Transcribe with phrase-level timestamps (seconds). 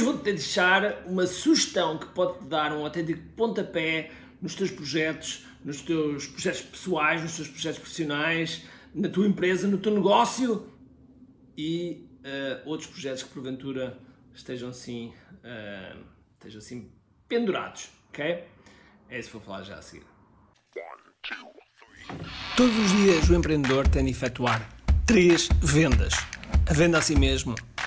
[0.00, 5.82] Hoje vou-te deixar uma sugestão que pode-te dar um autêntico pontapé nos teus projetos, nos
[5.82, 8.62] teus projetos pessoais, nos teus projetos profissionais,
[8.94, 10.72] na tua empresa, no teu negócio
[11.54, 13.98] e uh, outros projetos que porventura
[14.34, 15.12] estejam assim,
[15.44, 16.90] uh, estejam assim
[17.28, 18.44] pendurados, ok?
[19.10, 20.06] É isso que vou falar já a seguir.
[22.56, 24.66] Todos os dias o empreendedor tem de efetuar
[25.06, 26.14] três vendas:
[26.66, 27.54] a venda a si mesmo,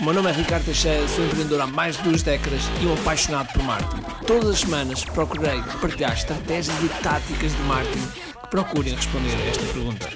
[0.00, 2.94] O meu nome é Ricardo Teixeira, sou empreendedor há mais de duas décadas e um
[2.94, 4.02] apaixonado por marketing.
[4.26, 9.64] Todas as semanas procurei partilhar estratégias e táticas de marketing que procurem responder a esta
[9.66, 10.08] pergunta.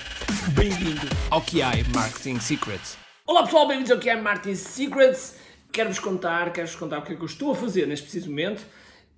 [0.52, 2.96] Bem-vindo ao QI Marketing Secrets.
[3.26, 5.36] Olá pessoal, bem-vindos ao QI Marketing Secrets.
[5.70, 8.62] Quero-vos contar, quero-vos contar o que é que eu estou a fazer neste preciso momento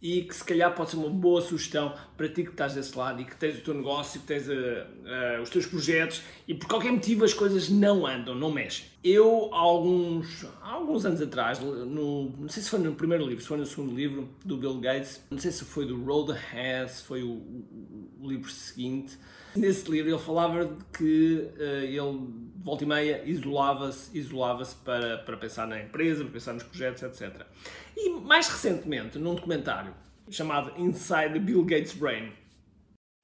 [0.00, 3.20] e que se calhar pode ser uma boa sugestão para ti que estás desse lado
[3.20, 6.68] e que tens o teu negócio, que tens uh, uh, os teus projetos e por
[6.68, 8.86] qualquer motivo as coisas não andam, não mexem.
[9.02, 13.42] Eu, há alguns, há alguns anos atrás, no, não sei se foi no primeiro livro,
[13.42, 16.90] se foi no segundo livro do Bill Gates, não sei se foi do Road Ahead,
[16.90, 19.18] se foi o, o, o livro seguinte,
[19.56, 25.36] Nesse livro ele falava de que uh, ele, volta e meia, isolava-se isolava para, para
[25.36, 27.46] pensar na empresa, para pensar nos projetos, etc.
[27.96, 29.94] E mais recentemente, num documentário
[30.30, 32.32] chamado Inside Bill Gates Brain,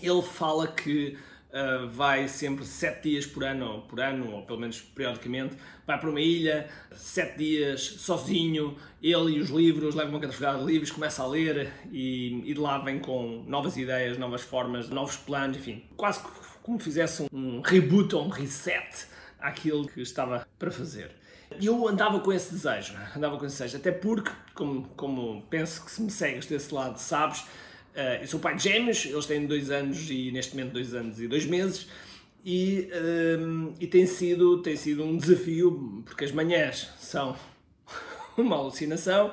[0.01, 1.17] ele fala que
[1.55, 6.11] uh, vai sempre sete dias por ano, por ano, ou pelo menos periodicamente, vai para
[6.11, 11.23] uma ilha, sete dias, sozinho, ele e os livros, leva uma categoria de livros, começa
[11.23, 15.85] a ler e, e de lá vem com novas ideias, novas formas, novos planos, enfim,
[15.97, 16.21] quase
[16.63, 19.07] como fizesse um reboot ou um reset
[19.39, 21.11] àquilo que estava para fazer.
[21.61, 25.85] E eu andava com esse desejo, andava com esse desejo, até porque, como, como penso
[25.85, 27.45] que se me segues desse lado, sabes,
[27.95, 31.21] Uh, eu sou pai de gêmeos, eles têm dois anos e neste momento dois anos
[31.21, 31.87] e dois meses.
[32.45, 32.91] E,
[33.41, 37.37] um, e tem, sido, tem sido um desafio porque as manhãs são
[38.37, 39.33] uma alucinação.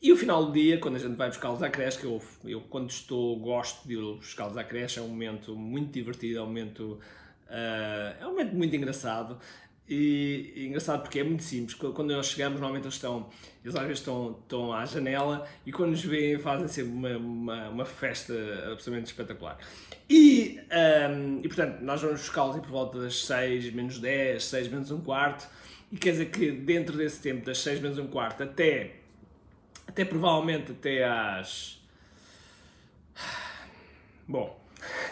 [0.00, 2.60] E o final do dia, quando a gente vai buscá-los à creche, que eu, eu
[2.60, 6.46] quando estou gosto de ir buscá-los à creche, é um momento muito divertido, é um
[6.46, 7.00] momento,
[7.48, 9.38] uh, é um momento muito engraçado
[9.88, 11.74] e, e, engraçado porque é muito simples.
[11.74, 13.28] Quando nós chegamos, normalmente eles estão,
[13.62, 17.68] eles às vezes estão, estão à janela e quando nos veem fazem sempre uma, uma,
[17.68, 18.32] uma festa
[18.72, 19.58] absolutamente espetacular.
[20.08, 20.58] E,
[21.10, 25.00] um, e portanto, nós vamos buscá-los por volta das 6 menos 10, 6 menos um
[25.00, 25.46] quarto.
[25.92, 28.96] E quer dizer que dentro desse tempo, das 6 menos um quarto até,
[29.86, 31.78] até provavelmente até às.
[34.26, 34.58] Bom,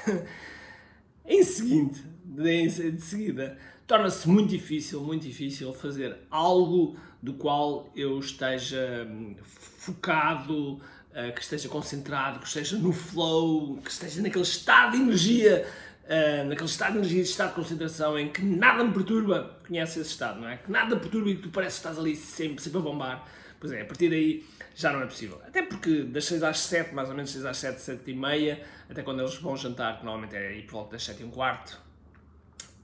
[1.26, 9.06] em seguinte, de seguida torna-se muito difícil, muito difícil fazer algo do qual eu esteja
[9.08, 10.80] hum, focado,
[11.14, 15.66] eh, que esteja concentrado, que esteja no flow, que esteja naquele estado de energia,
[16.08, 19.58] eh, naquele estado de energia, de estado de concentração em que nada me perturba.
[19.66, 20.56] Conhece esse estado, não é?
[20.56, 23.28] Que nada perturba e que tu parece que estás ali sempre, sempre a bombar.
[23.60, 24.44] Pois é, a partir daí
[24.74, 25.40] já não é possível.
[25.46, 28.60] Até porque das 6 às 7, mais ou menos 6 às 7, 7 e meia,
[28.90, 31.30] até quando eles vão jantar, que normalmente é aí por volta das 7 e um
[31.30, 31.78] quarto,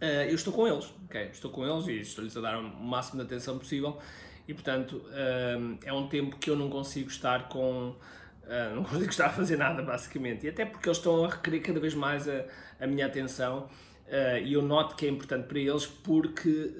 [0.01, 1.31] eu estou com eles, ok?
[1.33, 3.99] Estou com eles e estou-lhes a dar o máximo de atenção possível
[4.49, 7.95] e, portanto, uh, é um tempo que eu não consigo estar com.
[8.45, 10.47] Uh, não consigo estar a fazer nada, basicamente.
[10.47, 12.47] E até porque eles estão a requerer cada vez mais a,
[12.81, 13.69] a minha atenção
[14.43, 16.73] e eu noto que é importante para eles porque.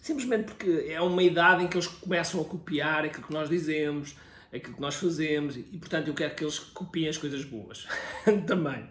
[0.00, 4.16] simplesmente porque é uma idade em que eles começam a copiar aquilo que nós dizemos,
[4.50, 7.86] aquilo que nós fazemos e, portanto, eu quero que eles copiem as coisas boas
[8.46, 8.88] também.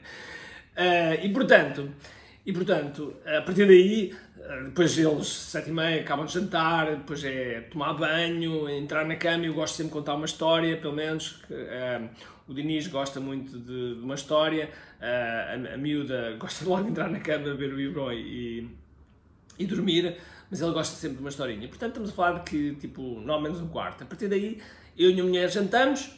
[1.23, 1.91] e, portanto.
[2.47, 4.15] E portanto, a partir daí,
[4.63, 9.45] depois eles, sete e meia, acabam de jantar, depois é tomar banho, entrar na cama.
[9.45, 11.41] Eu gosto sempre de contar uma história, pelo menos.
[11.51, 12.07] Uh,
[12.47, 14.69] o Diniz gosta muito de, de uma história,
[15.01, 18.65] uh, a, a miúda gosta de logo entrar na cama, ver o livro e,
[19.59, 20.15] e dormir,
[20.49, 21.67] mas ele gosta sempre de uma historinha.
[21.67, 24.05] Portanto, estamos a falar de que, tipo, não menos um quarto.
[24.05, 24.61] A partir daí,
[24.97, 26.17] eu e a minha mulher jantamos,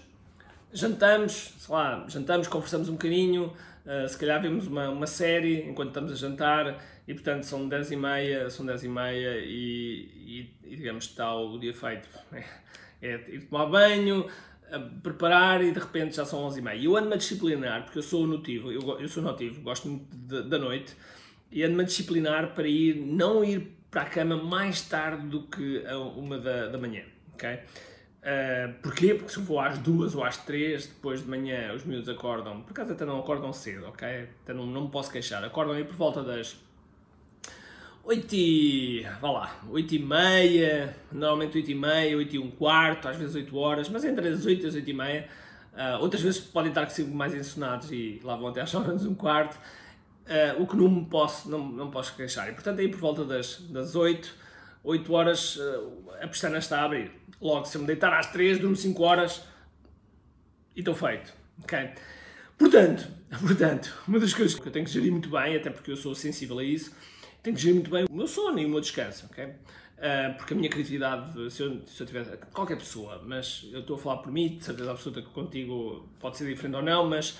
[0.71, 3.51] jantamos, sei lá, jantamos, conversamos um bocadinho,
[3.89, 7.91] uh, se calhar vemos uma, uma série enquanto estamos a jantar e portanto são 10
[7.91, 12.07] e meia, são 10 e meia e, e, e digamos está o dia feito.
[13.01, 14.29] É, é ir tomar banho,
[15.01, 16.83] preparar e de repente já são 11 e meia.
[16.83, 20.13] Eu ando-me a disciplinar, porque eu sou notivo, eu, eu sou notivo, gosto muito
[20.43, 20.97] da noite,
[21.49, 25.85] e ando-me a disciplinar para ir, não ir para a cama mais tarde do que
[25.85, 27.03] a uma da, da manhã,
[27.33, 27.59] ok?
[28.19, 29.13] Uh, porquê?
[29.13, 32.61] Porque se eu vou às duas ou às três, depois de manhã os miúdos acordam,
[32.61, 34.27] por acaso até não acordam cedo, ok?
[34.43, 36.57] Até não, não me posso queixar, acordam aí por volta das
[38.03, 39.07] 8 e...
[39.21, 43.35] vá lá, 8 e meia, normalmente 8 e meia, 8 e um quarto, às vezes
[43.35, 45.27] 8 horas, mas entre as 8 e as 8 e meia,
[45.73, 49.55] uh, outras vezes podem estar mais ensonados e lá vão até às horas um quarto,
[49.55, 52.49] uh, o que não me posso, não, não posso queixar.
[52.49, 54.35] E portanto aí por volta das, das 8,
[54.83, 55.57] 8 horas
[56.21, 59.43] a pestana está a abrir Logo, se eu me deitar às 3, durmo 5 horas
[60.75, 61.33] e estou feito.
[61.63, 61.89] Ok?
[62.57, 63.07] Portanto,
[63.39, 66.13] portanto, uma das coisas que eu tenho que gerir muito bem, até porque eu sou
[66.13, 66.93] sensível a isso,
[67.41, 69.45] tenho que gerir muito bem o meu sono e o meu descanso, ok?
[69.45, 73.97] Uh, porque a minha criatividade, se eu, se eu tiver, qualquer pessoa, mas eu estou
[73.97, 77.37] a falar por mim, de certeza absoluta que contigo pode ser diferente ou não, mas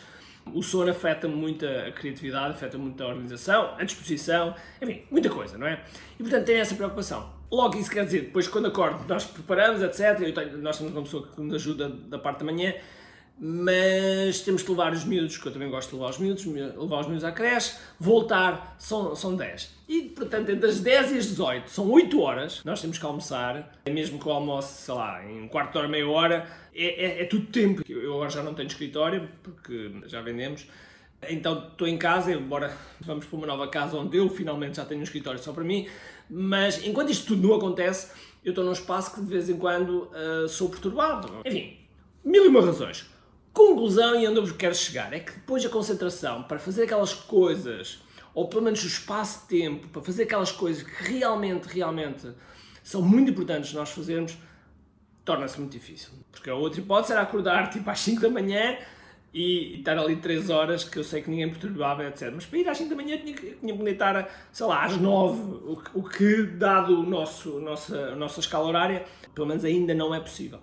[0.54, 5.58] o sono afeta muito a criatividade, afeta muito a organização, a disposição, enfim, muita coisa,
[5.58, 5.84] não é?
[6.20, 7.32] E portanto tem essa preocupação.
[7.52, 10.34] Logo, isso quer dizer, depois quando acordo, nós preparamos, etc.
[10.34, 12.74] Tenho, nós temos uma pessoa que nos ajuda da parte da manhã,
[13.42, 17.00] mas temos que levar os miúdos, que eu também gosto de levar os miúdos, levar
[17.00, 19.80] os miúdos à creche, voltar, são, são 10.
[19.88, 23.80] E, portanto, entre as 10 e as 18, são 8 horas, nós temos que almoçar,
[23.90, 27.22] mesmo que o almoço, sei lá, em um quarto de hora, meia hora, é, é,
[27.22, 27.82] é tudo tempo.
[27.88, 30.68] Eu agora já não tenho escritório, porque já vendemos,
[31.28, 35.00] então estou em casa, embora vamos para uma nova casa onde eu finalmente já tenho
[35.00, 35.88] um escritório só para mim,
[36.30, 38.12] mas enquanto isto tudo não acontece,
[38.44, 41.42] eu estou num espaço que de vez em quando uh, sou perturbado.
[41.46, 41.78] Enfim,
[42.24, 43.06] mil e uma razões.
[43.60, 48.00] Conclusão e onde eu quero chegar é que depois a concentração para fazer aquelas coisas,
[48.34, 52.32] ou pelo menos o espaço de tempo para fazer aquelas coisas que realmente, realmente
[52.82, 54.38] são muito importantes nós fazermos,
[55.26, 56.12] torna-se muito difícil.
[56.32, 58.78] Porque a outra hipótese era acordar tipo às 5 da manhã
[59.34, 62.32] e, estar ali 3 horas que eu sei que ninguém perturbava, etc.
[62.34, 65.82] Mas para ir às 5 da manhã tinha, que deitar, sei lá, às 9, o,
[65.96, 69.04] o que, dado o nosso, nossa, a nossa escala horária,
[69.36, 70.62] pelo menos ainda não é possível.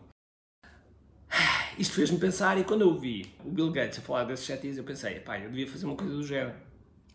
[1.79, 4.85] Isto fez-me pensar, e quando eu vi o Bill Gates a falar desses setis, eu
[4.85, 6.55] pensei, pá, eu devia fazer uma coisa do género.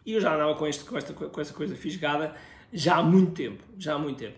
[0.05, 2.35] E eu já andava com, este, com, esta, com coisa fisgada
[2.71, 4.37] já há muito tempo, já há muito tempo.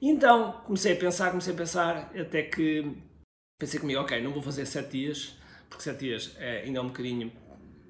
[0.00, 2.96] E então comecei a pensar, comecei a pensar, até que
[3.58, 5.38] pensei comigo, ok, não vou fazer 7 dias,
[5.70, 7.32] porque 7 dias é, ainda é um bocadinho,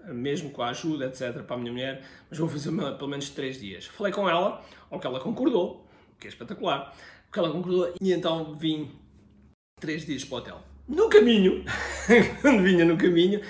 [0.06, 3.58] mesmo com a ajuda, etc., para a minha mulher, mas vou fazer pelo menos 3
[3.58, 3.87] dias.
[3.87, 5.85] Falei com ela, ao que ela concordou,
[6.20, 6.94] que é espetacular,
[7.32, 8.90] que ela concordou, e então vim
[9.81, 10.72] 3 dias para o hotel.
[10.88, 11.64] No caminho,
[12.43, 13.40] quando vinha no caminho,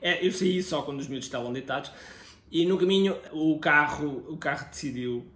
[0.00, 1.90] é, eu saí só quando os miúdos estavam deitados,
[2.50, 5.26] e no caminho o carro, o carro decidiu,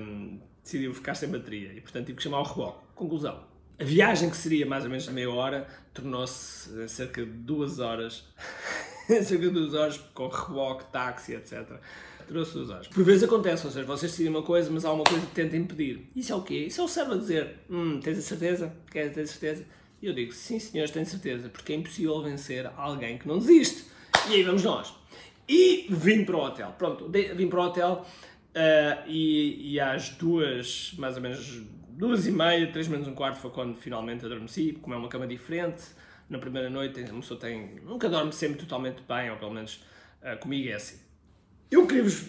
[0.00, 2.78] um, decidiu ficar sem bateria e portanto tive que chamar o reboque.
[2.94, 3.44] Conclusão,
[3.78, 8.24] a viagem que seria mais ou menos de meia hora tornou-se cerca de duas horas,
[9.06, 11.78] cerca de duas horas com reboque, táxi, etc.
[12.26, 12.88] Trouxe duas horas.
[12.88, 15.56] Por vezes acontece, ou seja, vocês decidem uma coisa, mas há uma coisa que tenta
[15.56, 16.08] impedir.
[16.16, 16.66] Isso é o quê?
[16.66, 18.72] Isso é o cérebro a dizer, hum, tens a certeza?
[18.90, 19.64] Queres ter certeza?
[20.00, 23.84] E eu digo, sim senhores, tenho certeza, porque é impossível vencer alguém que não desiste.
[24.28, 24.94] E aí vamos nós.
[25.48, 26.74] E vim para o hotel.
[26.76, 28.06] Pronto, vim para o hotel
[28.56, 33.38] uh, e, e às duas, mais ou menos duas e meia, três menos um quarto
[33.38, 35.82] foi quando finalmente adormeci, como é uma cama diferente.
[36.28, 39.84] Na primeira noite, a pessoa tem, nunca dorme sempre totalmente bem, ou pelo menos
[40.22, 40.98] uh, comigo é assim.
[41.70, 42.24] Eu queria-vos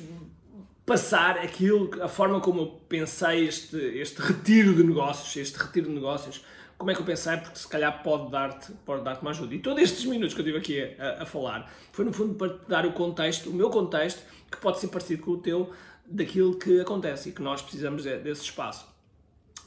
[0.85, 5.95] passar aquilo, a forma como eu pensei este, este retiro de negócios, este retiro de
[5.95, 6.41] negócios,
[6.77, 9.56] como é que eu pensei, porque se calhar pode dar-te pode dar uma ajuda.
[9.56, 12.50] E todos estes minutos que eu estive aqui a, a, falar foi no fundo para
[12.50, 14.21] te dar o contexto, o meu contexto,
[14.51, 15.74] que pode ser parecido com o teu,
[16.06, 18.87] daquilo que acontece e que nós precisamos desse espaço.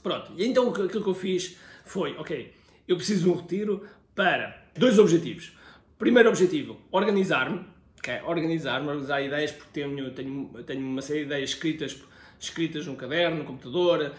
[0.03, 2.55] Pronto, e então aquilo que eu fiz foi, ok,
[2.89, 5.53] eu preciso de um retiro para dois objetivos.
[5.99, 7.67] Primeiro objetivo, organizar-me,
[7.99, 8.21] okay?
[8.23, 11.97] organizar-me, organizar ideias, porque tenho, tenho, tenho uma série de ideias escritas,
[12.39, 14.13] escritas num caderno, no computador,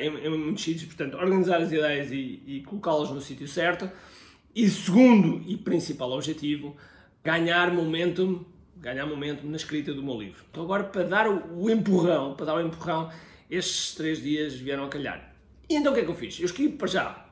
[0.00, 3.90] em, em muitos sítios, portanto, organizar as ideias e, e colocá-las no sítio certo.
[4.54, 6.76] E segundo e principal objetivo,
[7.22, 8.44] ganhar momentum,
[8.76, 10.44] ganhar momentum na escrita do meu livro.
[10.50, 13.10] Então agora, para dar o, o empurrão, para dar o empurrão,
[13.50, 15.34] estes três dias vieram a calhar.
[15.68, 16.38] E então o que é que eu fiz?
[16.38, 17.28] Eu escolhi para já,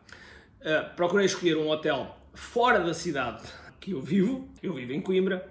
[0.61, 3.43] uh, procurei escolher um hotel fora da cidade
[3.81, 5.51] que eu vivo, eu vivo em Coimbra,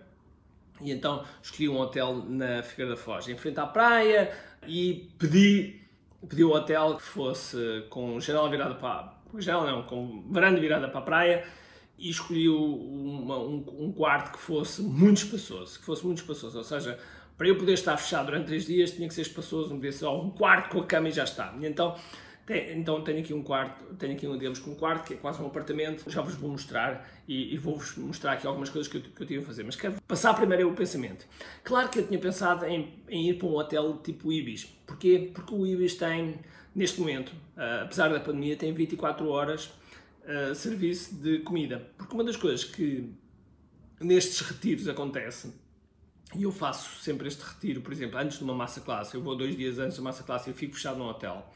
[0.82, 4.32] e então escolhi um hotel na Figueira da Foz, em frente à praia,
[4.68, 5.82] e pedi
[6.30, 9.14] pedi o hotel que fosse com janela virada para.
[9.38, 11.46] janela não, com varanda virada para a praia
[11.98, 16.64] e escolhi uma, um, um, quarto que fosse muito espaçoso, que fosse muito espaçoso, ou
[16.64, 17.00] seja,
[17.38, 20.00] para eu poder estar fechado durante três dias tinha que ser espaçoso, não podia ser
[20.00, 21.54] só um quarto com a cama e já está.
[21.60, 21.96] E então
[22.46, 25.18] tem, então tenho aqui um quarto, tenho aqui um, digamos que um quarto, que é
[25.18, 28.98] quase um apartamento, já vos vou mostrar e, e vou-vos mostrar aqui algumas coisas que
[28.98, 31.26] eu, que eu tive a fazer, mas quero passar primeiro o pensamento.
[31.64, 34.66] Claro que eu tinha pensado em, em ir para um hotel tipo Ibis.
[34.86, 35.32] Porquê?
[35.34, 36.36] Porque o Ibis tem,
[36.76, 39.72] neste momento, uh, apesar da pandemia, tem 24 horas
[40.24, 41.90] uh, serviço de comida.
[41.98, 43.12] Porque uma das coisas que
[44.00, 45.52] nestes retiros acontece,
[46.36, 49.36] e eu faço sempre este retiro, por exemplo, antes de uma massa classe, eu vou
[49.36, 51.52] dois dias antes da massa classe e fico fechado num hotel.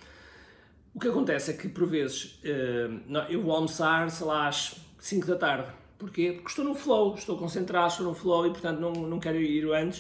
[0.93, 5.27] O que acontece é que, por vezes, uh, eu vou almoçar, sei lá, às 5
[5.27, 5.71] da tarde.
[5.97, 6.31] Porquê?
[6.33, 9.71] Porque estou no flow, estou concentrado, estou no flow e, portanto, não, não quero ir
[9.73, 9.99] antes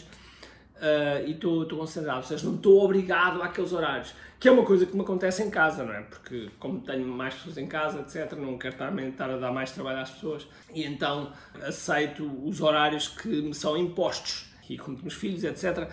[0.79, 2.19] uh, e estou, concentrado.
[2.19, 4.13] Ou seja, não estou obrigado àqueles horários.
[4.39, 6.01] Que é uma coisa que me acontece em casa, não é?
[6.01, 9.99] Porque, como tenho mais pessoas em casa, etc., não quero estar, a dar mais trabalho
[9.99, 10.47] às pessoas.
[10.73, 14.45] E então aceito os horários que me são impostos.
[14.69, 15.89] E como temos filhos, etc.,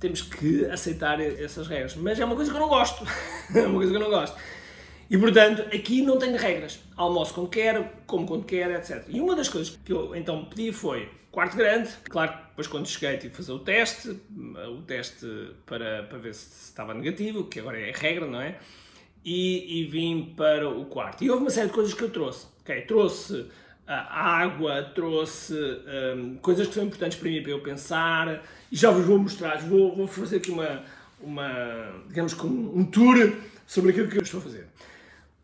[0.00, 1.94] temos que aceitar essas regras.
[1.94, 3.04] Mas é uma coisa que eu não gosto.
[3.54, 4.36] é uma coisa que eu não gosto.
[5.10, 6.80] E portanto, aqui não tenho regras.
[6.96, 9.04] Almoço quando quero, como quando quero, etc.
[9.08, 11.90] E uma das coisas que eu então pedi foi quarto grande.
[12.08, 15.26] Claro que depois quando cheguei tive que fazer o teste, o teste
[15.66, 18.58] para, para ver se estava negativo, que agora é regra, não é?
[19.24, 21.22] E, e vim para o quarto.
[21.22, 22.46] E houve uma série de coisas que eu trouxe.
[22.62, 22.82] Okay?
[22.82, 23.46] Trouxe
[23.92, 28.42] a água, trouxe um, coisas que são importantes para mim, para eu pensar.
[28.70, 30.84] E já vos vou mostrar, vou, vou fazer aqui uma,
[31.20, 33.32] uma digamos, um tour
[33.66, 34.66] sobre aquilo que eu estou a fazer.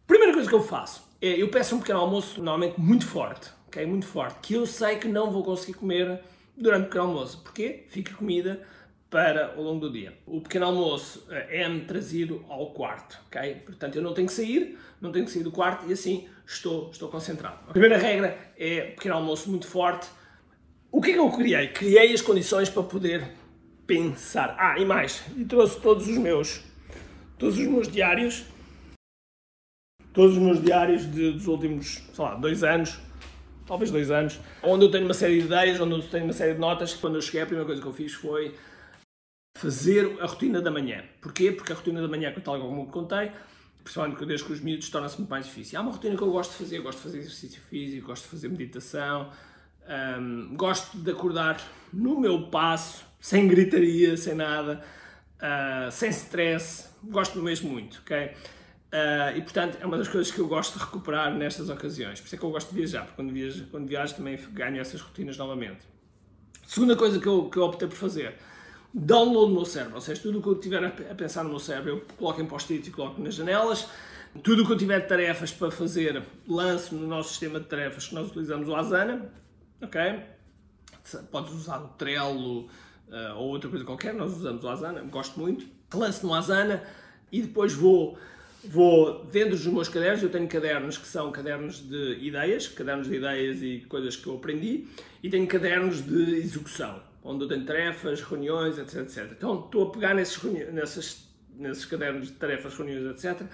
[0.07, 3.85] Primeira coisa que eu faço é, eu peço um pequeno almoço, normalmente muito forte, ok?
[3.87, 6.21] Muito forte, que eu sei que não vou conseguir comer
[6.57, 7.41] durante o pequeno almoço.
[7.43, 7.85] Porquê?
[7.88, 8.62] Fica comida
[9.10, 10.12] para ao longo do dia.
[10.26, 13.54] O pequeno almoço eh, é-me trazido ao quarto, ok?
[13.64, 16.90] Portanto, eu não tenho que sair, não tenho que sair do quarto e assim estou,
[16.90, 17.58] estou concentrado.
[17.68, 20.08] A primeira regra é pequeno almoço muito forte.
[20.90, 21.68] O que é que eu criei?
[21.68, 23.32] Criei as condições para poder
[23.86, 24.56] pensar.
[24.58, 26.62] Ah, e mais, e trouxe todos os meus,
[27.38, 28.44] todos os meus diários
[30.16, 32.98] todos os meus diários de, dos últimos, sei lá, dois anos,
[33.66, 36.54] talvez dois anos, onde eu tenho uma série de ideias, onde eu tenho uma série
[36.54, 36.94] de notas.
[36.94, 38.54] Quando eu cheguei, a primeira coisa que eu fiz foi
[39.56, 41.04] fazer a rotina da manhã.
[41.20, 41.50] Porquê?
[41.50, 43.32] Porque a rotina da manhã, tal como contei,
[43.82, 45.78] principalmente desde que os miúdos, torna-se muito mais difícil.
[45.78, 48.25] Há uma rotina que eu gosto de fazer, eu gosto de fazer exercício físico, gosto
[48.25, 49.30] de fazer meditação,
[50.20, 51.60] um, gosto de acordar
[51.92, 54.82] no meu passo, sem gritaria, sem nada,
[55.36, 58.26] uh, sem stress, gosto mesmo muito, ok?
[58.26, 62.20] Uh, e portanto é uma das coisas que eu gosto de recuperar nestas ocasiões.
[62.20, 64.80] Por isso é que eu gosto de viajar, porque quando viajo, quando viajo também ganho
[64.80, 65.80] essas rotinas novamente.
[66.66, 68.34] Segunda coisa que eu, que eu optei por fazer,
[68.93, 71.59] download no meu cérebro, ou seja, tudo o que eu tiver a, pensar no meu
[71.59, 73.88] cérebro, eu coloco em post-it e coloco nas janelas.
[74.43, 78.09] Tudo o que eu tiver de tarefas para fazer, lanço no nosso sistema de tarefas
[78.09, 79.33] que nós utilizamos, o Asana,
[79.81, 80.00] ok?
[81.31, 85.66] Podes usar o Trello uh, ou outra coisa qualquer, nós usamos o Asana, gosto muito.
[85.95, 86.83] Lanço no Asana
[87.33, 88.19] e depois vou
[88.69, 93.14] vou dentro dos meus cadernos, eu tenho cadernos que são cadernos de ideias, cadernos de
[93.14, 94.87] ideias e coisas que eu aprendi,
[95.23, 99.33] e tenho cadernos de execução, onde eu tenho tarefas, reuniões, etc, etc.
[99.33, 100.40] Então estou a pegar nesses,
[101.59, 103.47] nesses, cadernos de tarefas, reuniões, etc,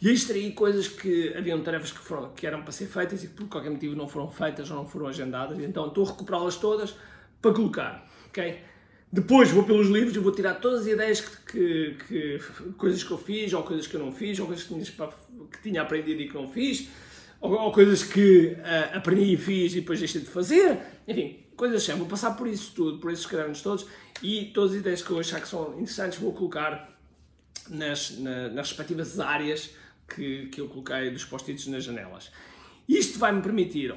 [0.00, 3.28] e a extrair coisas que haviam tarefas que, foram, que eram para ser feitas e
[3.28, 6.56] que por qualquer motivo não foram feitas ou não foram agendadas, então estou a recuperá-las
[6.56, 6.94] todas
[7.42, 8.58] para colocar, ok?
[9.12, 12.38] Depois vou pelos livros e vou tirar todas as ideias que, que, que,
[12.78, 15.08] coisas que eu fiz, ou coisas que eu não fiz, ou coisas que tinha,
[15.50, 16.88] que tinha aprendido e que não fiz,
[17.40, 20.78] ou, ou coisas que uh, aprendi e fiz e depois deixei de fazer.
[21.06, 21.98] Enfim, coisas assim.
[21.98, 23.86] Vou passar por isso tudo, por esses cadernos todos
[24.22, 26.98] e todas as ideias que eu achar que são interessantes vou colocar
[27.68, 29.70] nas, na, nas respectivas áreas
[30.08, 32.30] que, que eu coloquei dos post-its nas janelas.
[32.88, 33.94] Isto vai me permitir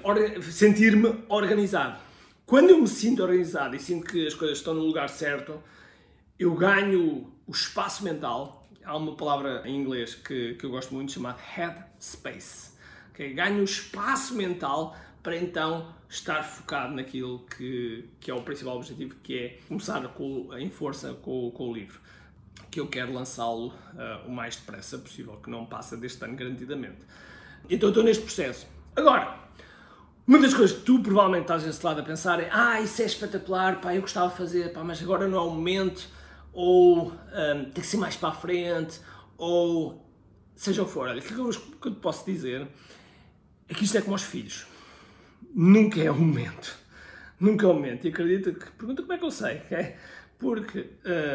[0.52, 1.98] sentir-me organizado
[2.46, 5.64] quando eu me sinto organizado e sinto que as coisas estão no lugar certo,
[6.38, 8.68] eu ganho o espaço mental.
[8.84, 12.73] Há uma palavra em inglês que, que eu gosto muito chamada head space.
[13.14, 13.34] Okay?
[13.34, 19.16] Ganho o espaço mental para então estar focado naquilo que, que é o principal objetivo,
[19.24, 22.00] que é começar com, em força com, com o livro.
[22.70, 27.00] Que eu quero lançá-lo uh, o mais depressa possível, que não passa deste ano garantidamente.
[27.70, 28.68] Então estou neste processo.
[28.96, 29.40] Agora,
[30.28, 33.06] uma das coisas que tu provavelmente estás desse lado a pensar é ah, isso é
[33.06, 36.08] espetacular, pá, eu gostava de fazer, pá, mas agora não é o momento,
[36.52, 39.00] ou um, tem que ser mais para a frente,
[39.38, 40.06] ou
[40.56, 41.08] seja o que for.
[41.08, 42.68] Olha, o que eu, que eu te posso dizer
[43.74, 44.66] é que isto é como os filhos.
[45.54, 46.78] Nunca é o momento.
[47.40, 48.06] Nunca é o momento.
[48.06, 49.62] E acredita que, pergunta como é que eu sei?
[50.38, 50.90] Porque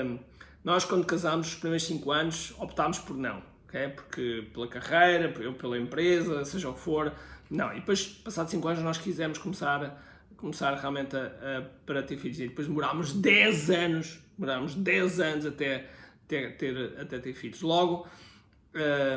[0.05, 0.19] um,
[0.65, 3.89] nós quando casámos os primeiros 5 anos optámos por não, okay?
[3.89, 7.13] porque pela carreira, eu pela empresa, seja o que for,
[7.51, 10.03] não, e depois, passados 5 anos, nós quisemos começar,
[10.37, 12.39] começar realmente a, a, para ter filhos.
[12.39, 15.87] E depois demorámos 10 anos, demorámos 10 anos até
[16.27, 17.63] ter, ter, até ter filhos.
[17.63, 18.07] Logo,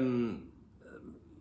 [0.02, 0.40] hum,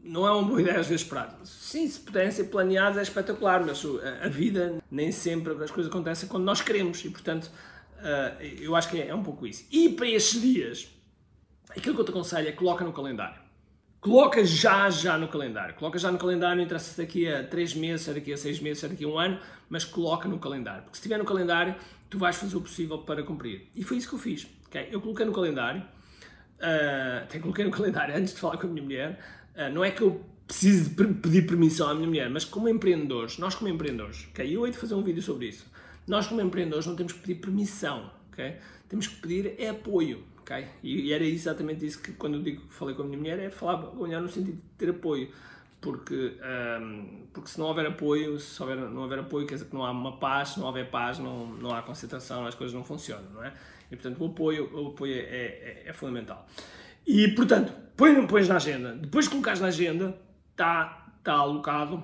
[0.02, 1.38] não é uma boa ideia às vezes esperar.
[1.44, 3.84] Sim, se puderem ser planeados é espetacular, mas
[4.22, 7.50] a, vida nem sempre as coisas acontecem quando nós queremos e, portanto,
[7.98, 9.66] uh, eu acho que é, é um pouco isso.
[9.70, 10.88] E para estes dias,
[11.70, 13.40] aquilo que eu te aconselho é coloca no calendário.
[14.00, 15.74] Coloca já, já no calendário.
[15.74, 18.60] Coloca já no calendário, não interessa se daqui a 3 meses, se daqui a 6
[18.60, 19.38] meses, se daqui a um ano,
[19.68, 20.84] mas coloca no calendário.
[20.84, 21.74] Porque se estiver no calendário,
[22.08, 23.68] tu vais fazer o possível para cumprir.
[23.76, 24.46] E foi isso que eu fiz.
[24.68, 24.88] Okay?
[24.90, 28.82] Eu coloquei no calendário, uh, até coloquei no calendário antes de falar com a minha
[28.82, 29.18] mulher.
[29.54, 33.54] Uh, não é que eu preciso pedir permissão à minha mulher, mas como empreendedores, nós
[33.54, 34.56] como empreendedores, okay?
[34.56, 35.64] eu hei de fazer um vídeo sobre isso.
[36.06, 38.56] Nós como empreendedores não temos que pedir permissão, okay?
[38.88, 40.24] temos que pedir é apoio.
[40.40, 40.66] Okay?
[40.82, 43.96] E, era exatamente isso que, quando eu digo falei com a minha mulher, é falar,
[43.96, 45.30] olhar no sentido de ter apoio.
[45.80, 46.34] Porque,
[46.82, 49.84] um, porque se não houver apoio, se houver, não houver apoio, quer dizer que não
[49.84, 53.30] há uma paz, se não houver paz, não, não há concentração, as coisas não funcionam,
[53.32, 53.54] não é?
[53.90, 56.46] E portanto o apoio, o apoio é, é, é fundamental.
[57.06, 58.94] E portanto, põe, pões na agenda.
[58.94, 60.16] Depois de colocares na agenda,
[60.50, 62.02] está tá alocado,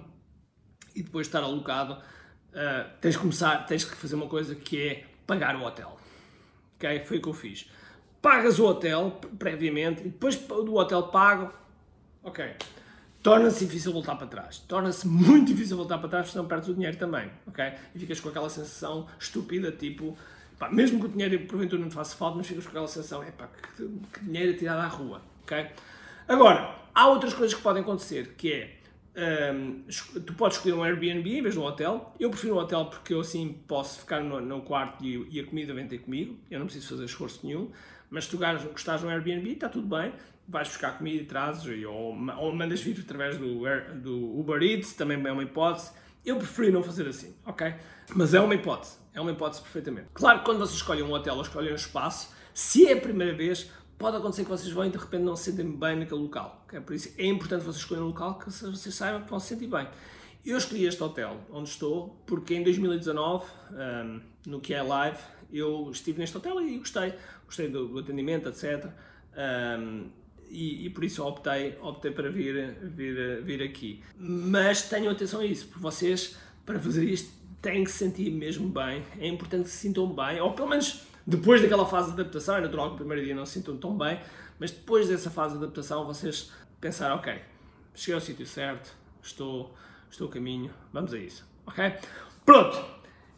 [0.95, 4.89] e depois de estar alocado, uh, tens, que começar, tens que fazer uma coisa que
[4.89, 5.97] é pagar o hotel.
[6.77, 7.01] Ok?
[7.01, 7.67] Foi o que eu fiz
[8.27, 11.53] pagas o hotel previamente e depois do hotel pago,
[12.25, 12.57] ok,
[13.23, 14.59] torna-se difícil voltar para trás.
[14.67, 17.73] Torna-se muito difícil voltar para trás porque senão perdes o dinheiro também, ok?
[17.95, 20.19] E ficas com aquela sensação estúpida, tipo,
[20.59, 23.23] pá, mesmo que o dinheiro porventura não te faça falta, mas ficas com aquela sensação,
[23.23, 25.67] é pá, que, que dinheiro é tirado à rua, ok?
[26.29, 28.77] Agora, há outras coisas que podem acontecer, que é,
[29.17, 29.85] um,
[30.21, 32.15] tu podes escolher um Airbnb em vez de um hotel.
[32.21, 35.45] Eu prefiro um hotel porque eu assim posso ficar no, no quarto e, e, a
[35.45, 36.37] comida vem ter comigo.
[36.51, 37.71] Eu não preciso fazer esforço nenhum.
[38.11, 40.13] Mas se tu gostares de um Airbnb, está tudo bem.
[40.47, 43.63] Vais buscar comida e trazes, ou, ou mandas vir através do,
[44.01, 45.91] do Uber Eats, também é uma hipótese.
[46.25, 47.75] Eu preferi não fazer assim, ok?
[48.15, 50.09] Mas é uma hipótese, é uma hipótese perfeitamente.
[50.13, 53.35] Claro que quando vocês escolhem um hotel ou escolhem um espaço, se é a primeira
[53.35, 56.63] vez, pode acontecer que vocês vão e de repente não se sentem bem naquele local.
[56.67, 56.81] Okay?
[56.81, 59.69] Por isso é importante vocês escolherem um local que vocês saibam que vão se sentir
[59.69, 59.89] bem.
[60.45, 65.19] Eu escolhi este hotel onde estou porque em 2019, um, no que é live,
[65.51, 67.15] eu estive neste hotel e gostei,
[67.47, 68.87] gostei do, do atendimento, etc.
[69.35, 70.11] Um,
[70.49, 74.05] e, e, por isso optei, optei para vir, vir, vir aqui.
[74.17, 77.33] Mas tenham atenção a isso, porque vocês, para fazer isto,
[77.67, 79.03] têm que se sentir mesmo bem.
[79.19, 82.57] É importante que se sintam bem, ou pelo menos depois daquela fase de adaptação.
[82.57, 84.21] É natural que o primeiro dia não se sintam tão bem,
[84.59, 87.35] mas depois dessa fase de adaptação, vocês pensaram: ok,
[87.95, 89.75] cheguei ao sítio certo, estou,
[90.09, 91.45] estou a caminho, vamos a isso.
[91.67, 91.93] Ok?
[92.45, 92.85] Pronto!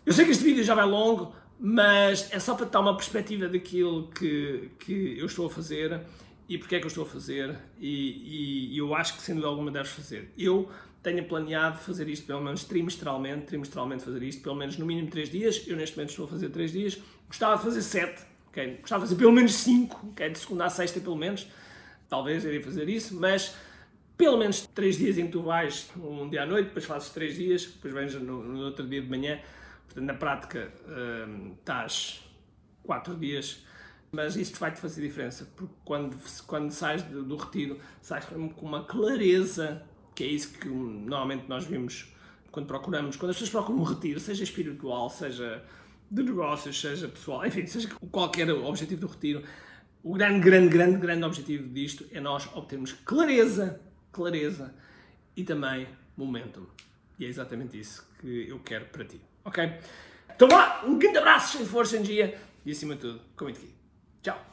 [0.05, 3.49] Eu sei que este vídeo já vai longo, mas é só para dar uma perspectiva
[3.49, 6.01] daquilo que, que eu estou a fazer
[6.49, 9.49] e porque é que eu estou a fazer e, e eu acho que sem dúvida
[9.49, 10.33] alguma deves fazer.
[10.37, 10.69] Eu
[11.03, 15.31] tenho planeado fazer isto pelo menos trimestralmente, trimestralmente fazer isto pelo menos no mínimo 3
[15.31, 18.77] dias, eu neste momento estou a fazer 3 dias, gostava de fazer 7, okay?
[18.81, 20.31] gostava de fazer pelo menos 5, okay?
[20.31, 21.47] de segunda a sexta pelo menos,
[22.09, 23.55] talvez iria fazer isso, mas
[24.17, 27.37] pelo menos 3 dias em que tu vais um dia à noite, depois fazes 3
[27.37, 29.39] dias, depois vens no, no outro dia de manhã,
[29.89, 32.23] Portanto, na prática, hum, estás
[32.85, 33.65] 4 dias,
[34.13, 38.85] mas isto vai-te fazer diferença, porque quando, quando sais do, do retiro, sais com uma
[38.85, 39.83] clareza,
[40.19, 42.13] que é isso que normalmente nós vimos
[42.51, 45.65] quando procuramos, quando as pessoas procuram um retiro, seja espiritual, seja
[46.11, 49.45] de negócios, seja pessoal, enfim, seja qualquer objetivo do retiro,
[50.03, 54.75] o grande, grande, grande, grande objetivo disto é nós obtermos clareza, clareza
[55.37, 56.67] e também momentum.
[57.17, 59.21] E é exatamente isso que eu quero para ti.
[59.45, 59.73] Ok?
[60.35, 63.73] Então vá, um grande abraço, de força, energia e acima de tudo, comente aqui.
[64.21, 64.45] Tchau!